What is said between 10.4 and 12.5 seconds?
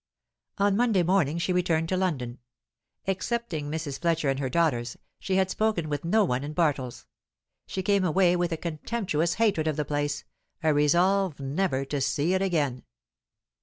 a resolve never to see it